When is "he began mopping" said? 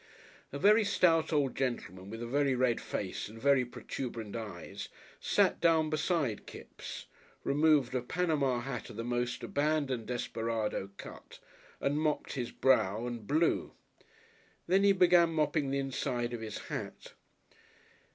14.83-15.69